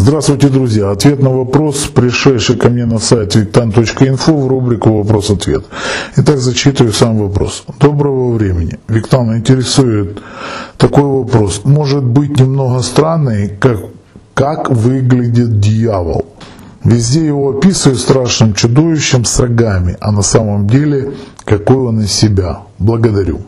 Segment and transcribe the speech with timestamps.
[0.00, 0.92] Здравствуйте, друзья.
[0.92, 5.64] Ответ на вопрос, пришедший ко мне на сайт виктан.инфо в рубрику «Вопрос-ответ».
[6.16, 7.64] Итак, зачитываю сам вопрос.
[7.80, 8.78] Доброго времени.
[8.86, 10.22] Виктан интересует
[10.76, 11.62] такой вопрос.
[11.64, 13.78] Может быть немного странный, как,
[14.34, 16.26] как выглядит дьявол?
[16.84, 22.60] Везде его описывают страшным чудовищем с рогами, а на самом деле какой он из себя.
[22.78, 23.40] Благодарю.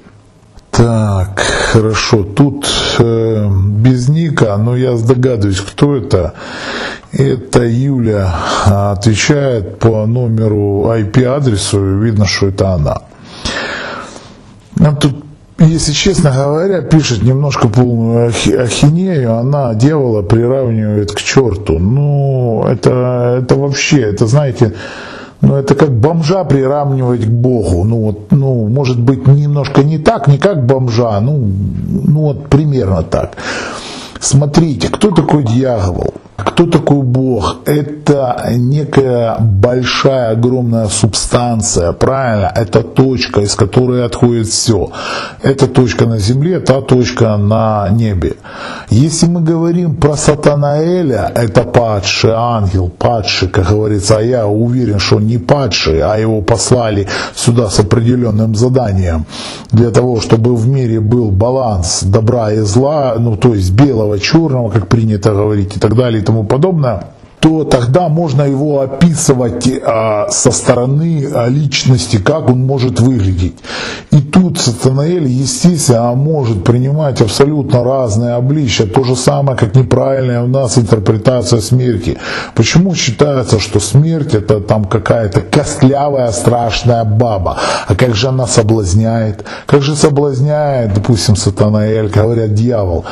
[0.70, 2.22] Так, хорошо.
[2.22, 2.66] Тут
[2.98, 6.34] э, без ника, но я догадываюсь, кто это.
[7.12, 8.32] Это Юля
[8.66, 13.02] отвечает по номеру IP-адресу, видно, что это она.
[14.76, 15.24] Нам тут,
[15.58, 21.78] если честно говоря, пишет немножко полную ахинею, она дьявола приравнивает к черту.
[21.80, 24.74] Ну, это, это вообще, это, знаете,
[25.40, 27.84] но это как бомжа приравнивать к Богу.
[27.84, 31.50] Ну, вот, ну, может быть, немножко не так, не как бомжа, ну,
[32.06, 33.36] ну вот примерно так.
[34.20, 36.14] Смотрите, кто такой дьявол?
[36.36, 37.56] Кто такой Бог?
[37.64, 42.52] Это некая большая, огромная субстанция, правильно?
[42.54, 44.90] Это точка, из которой отходит все.
[45.42, 48.36] Это точка на земле, та точка на небе.
[48.90, 55.16] Если мы говорим про Сатанаэля, это падший ангел, падший, как говорится, а я уверен, что
[55.16, 59.26] он не падший, а его послали сюда с определенным заданием
[59.70, 64.70] для того, чтобы в мире был баланс добра и зла, ну то есть белого, черного,
[64.70, 67.04] как принято говорить и так далее тому подобное,
[67.40, 73.56] то тогда можно его описывать а, со стороны а, личности, как он может выглядеть.
[74.10, 80.48] И тут Сатанаэль, естественно, может принимать абсолютно разные обличия, то же самое, как неправильная у
[80.48, 82.18] нас интерпретация смерти.
[82.54, 87.56] Почему считается, что смерть это там какая-то костлявая страшная баба,
[87.88, 89.44] а как же она соблазняет?
[89.66, 93.06] Как же соблазняет, допустим, Сатанаэль, говорят, дьявол?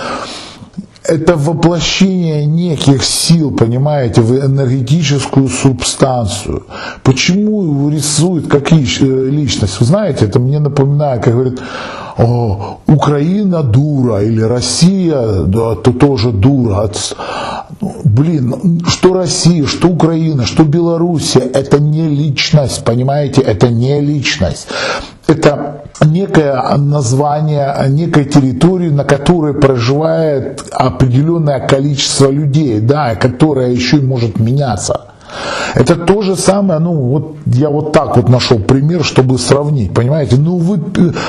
[1.08, 6.62] Это воплощение неких сил, понимаете, в энергетическую субстанцию.
[7.02, 9.80] Почему его рисуют как э, личность?
[9.80, 11.60] Вы знаете, это мне напоминает, как говорят,
[12.86, 16.90] Украина дура или Россия, да, то тоже дура.
[17.80, 24.66] Блин, что Россия, что Украина, что Белоруссия, это не личность, понимаете, это не личность
[25.28, 34.02] это некое название некой территории, на которой проживает определенное количество людей, да, которое еще и
[34.02, 35.02] может меняться.
[35.74, 40.36] Это то же самое, ну вот я вот так вот нашел пример, чтобы сравнить, понимаете?
[40.36, 40.80] Ну вы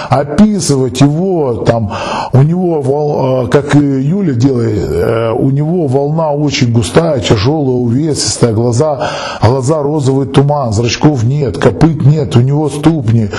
[0.10, 1.92] описывать его, там,
[2.34, 9.10] у него, э, как Юля делает, э, у него волна очень густая, тяжелая, увесистая, глаза,
[9.42, 13.30] глаза розовый туман, зрачков нет, копыт нет, у него ступни,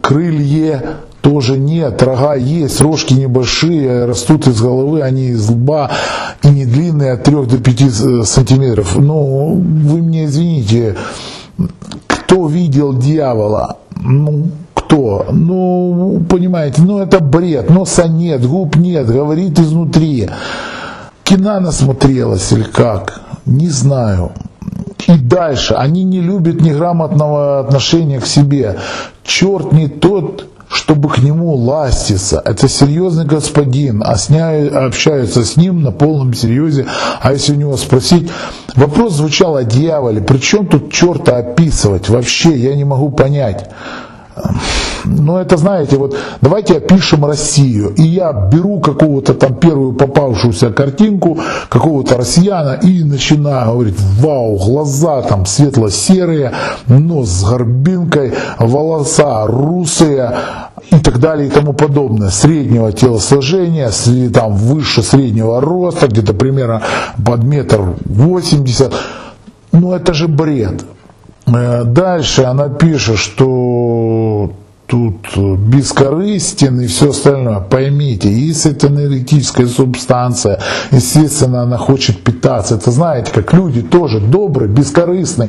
[0.00, 0.82] крылья
[1.20, 5.90] тоже нет, рога есть, рожки небольшие, растут из головы, они из лба
[6.42, 8.96] и не длинные от 3 до 5 э, сантиметров.
[8.96, 10.96] Но вы мне извините,
[12.06, 13.78] кто видел дьявола?
[13.96, 15.26] Ну, кто?
[15.30, 20.28] Ну, понимаете, ну это бред, носа нет, губ нет, говорит изнутри.
[21.24, 23.20] Кина насмотрелась или как?
[23.46, 24.32] Не знаю.
[25.06, 28.78] И дальше, они не любят неграмотного отношения к себе.
[29.24, 32.40] Черт не тот, чтобы к нему ластиться.
[32.44, 34.30] Это серьезный господин, а с
[34.68, 36.86] общаются с ним на полном серьезе.
[37.20, 38.30] А если у него спросить,
[38.76, 42.08] вопрос звучал о дьяволе, причем тут черта описывать?
[42.08, 43.68] Вообще, я не могу понять.
[45.04, 47.94] Ну, это, знаете, вот давайте опишем Россию.
[47.96, 55.22] И я беру какого-то там первую попавшуюся картинку, какого-то россияна, и начинаю говорить, вау, глаза
[55.22, 56.52] там светло-серые,
[56.86, 60.32] нос с горбинкой, волоса русые,
[60.90, 62.30] и так далее и тому подобное.
[62.30, 63.90] Среднего телосложения,
[64.30, 66.82] там выше среднего роста, где-то примерно
[67.24, 68.92] под метр восемьдесят.
[69.72, 70.84] Ну это же бред.
[71.46, 73.46] Э, дальше она пишет, что
[74.90, 77.60] тут бескорыстен и все остальное.
[77.60, 80.58] Поймите, если это энергетическая субстанция,
[80.90, 82.74] естественно, она хочет питаться.
[82.74, 85.48] Это знаете, как люди тоже добрый, бескорыстный.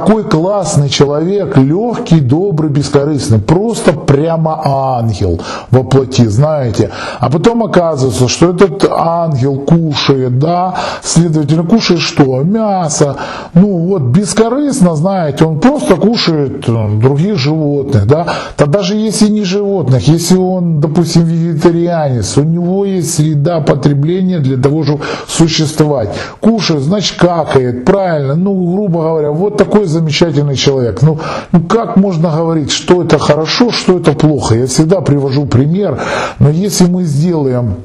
[0.00, 3.38] Такой классный человек, легкий, добрый, бескорыстный.
[3.38, 5.38] Просто прямо ангел
[5.70, 6.90] воплоти, знаете.
[7.18, 12.42] А потом оказывается, что этот ангел кушает, да, следовательно, кушает что?
[12.42, 13.16] Мясо.
[13.52, 16.64] Ну вот бескорыстно, знаете, он просто кушает
[16.98, 18.26] других животных, да.
[18.56, 24.56] Тогда даже если не животных, если он, допустим, вегетарианец, у него есть среда потребления для
[24.56, 26.08] того, чтобы существовать.
[26.40, 31.02] Кушает, значит какает, правильно, ну, грубо говоря, вот такой замечательный человек.
[31.02, 31.18] Ну,
[31.52, 34.54] ну как можно говорить, что это хорошо, что это плохо?
[34.54, 36.00] Я всегда привожу пример,
[36.38, 37.76] но если мы сделаем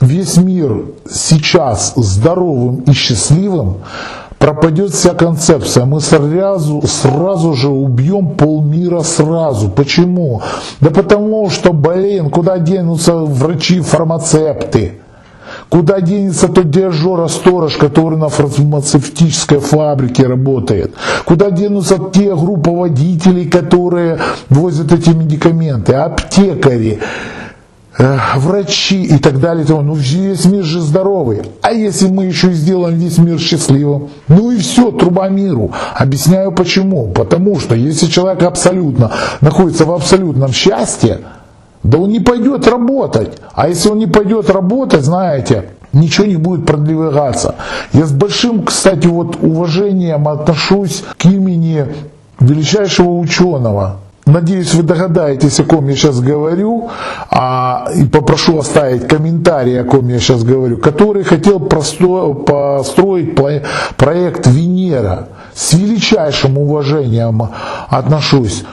[0.00, 3.78] весь мир сейчас здоровым и счастливым,
[4.38, 5.86] пропадет вся концепция.
[5.86, 9.70] Мы сразу, сразу же убьем полмира сразу.
[9.70, 10.42] Почему?
[10.80, 15.00] Да потому что, блин, куда денутся врачи-фармацепты?
[15.74, 20.94] Куда денется тот дирижер, сторож, который на фармацевтической фабрике работает?
[21.24, 25.94] Куда денутся те группы водителей, которые возят эти медикаменты?
[25.94, 27.00] Аптекари?
[27.98, 29.66] э, врачи и так далее.
[29.68, 31.42] Ну весь мир же здоровый.
[31.62, 34.10] А если мы еще и сделаем весь мир счастливым?
[34.28, 35.72] Ну и все, труба миру.
[35.96, 37.08] Объясняю почему.
[37.08, 39.10] Потому что если человек абсолютно
[39.40, 41.18] находится в абсолютном счастье,
[41.84, 43.38] да он не пойдет работать.
[43.52, 47.54] А если он не пойдет работать, знаете, ничего не будет продвигаться.
[47.92, 51.86] Я с большим, кстати, вот уважением отношусь к имени
[52.40, 56.88] величайшего ученого, Надеюсь, вы догадаетесь, о ком я сейчас говорю,
[57.30, 63.36] а, и попрошу оставить комментарий, о ком я сейчас говорю, который хотел просто, построить
[63.98, 65.28] проект Венера.
[65.54, 67.50] С величайшим уважением
[67.90, 68.64] отношусь.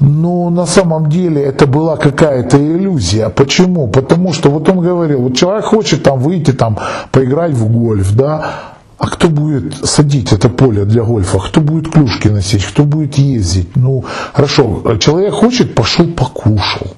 [0.00, 3.28] Но на самом деле это была какая-то иллюзия.
[3.28, 3.86] Почему?
[3.86, 6.78] Потому что вот он говорил, вот человек хочет там выйти, там,
[7.12, 8.54] поиграть в гольф, да,
[8.98, 11.38] а кто будет садить это поле для гольфа?
[11.38, 12.64] Кто будет клюшки носить?
[12.64, 13.76] Кто будет ездить?
[13.76, 16.88] Ну, хорошо, человек хочет, пошел покушал.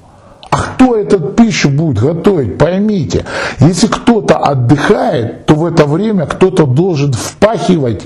[0.50, 2.58] А кто этот пищу будет готовить?
[2.58, 3.24] Поймите,
[3.58, 8.02] если кто-то отдыхает, то в это время кто-то должен впахивать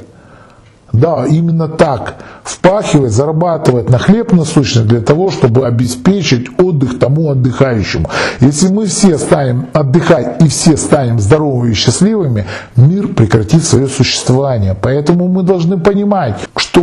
[1.01, 2.17] да, именно так.
[2.43, 8.09] Впахивать, зарабатывать на хлеб насущный для того, чтобы обеспечить отдых тому отдыхающему.
[8.41, 12.47] Если мы все станем отдыхать и все станем здоровыми и счастливыми,
[12.77, 14.77] мир прекратит свое существование.
[14.81, 16.83] Поэтому мы должны понимать, что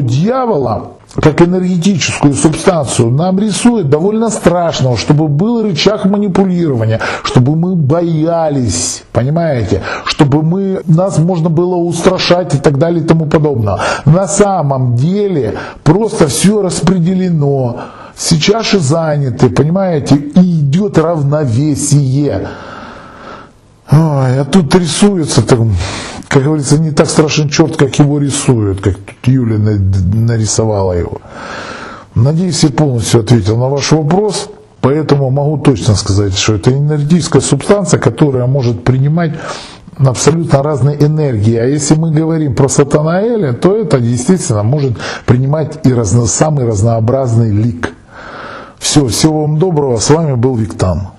[0.00, 9.04] дьявола как энергетическую субстанцию нам рисует довольно страшного, чтобы был рычаг манипулирования, чтобы мы боялись,
[9.12, 13.78] понимаете, чтобы мы, нас можно было устрашать и так далее и тому подобное.
[14.04, 17.76] На самом деле просто все распределено,
[18.16, 22.48] сейчас же заняты, понимаете, и идет равновесие.
[23.90, 25.60] Ой, а тут рисуется, так,
[26.34, 31.20] как говорится, не так страшен черт, как его рисуют, как тут Юля нарисовала его.
[32.16, 34.50] Надеюсь, я полностью ответил на ваш вопрос,
[34.80, 39.34] поэтому могу точно сказать, что это энергетическая субстанция, которая может принимать
[39.96, 41.56] абсолютно разные энергии.
[41.56, 44.94] А если мы говорим про Сатанаэля, то это действительно может
[45.26, 47.92] принимать и разно, самый разнообразный лик.
[48.80, 49.98] Все, всего вам доброго.
[49.98, 51.13] С вами был Виктан.